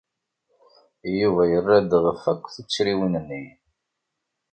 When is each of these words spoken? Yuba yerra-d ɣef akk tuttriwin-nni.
Yuba 1.19 1.43
yerra-d 1.51 1.91
ɣef 2.05 2.23
akk 2.33 2.45
tuttriwin-nni. 2.53 3.43